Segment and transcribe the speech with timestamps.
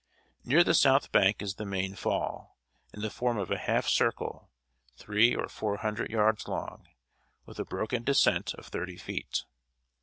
[0.43, 2.57] Near the south bank is the main fall,
[2.91, 4.49] in the form of a half circle,
[4.97, 6.87] three or four hundred yards long,
[7.45, 9.43] with a broken descent of thirty feet.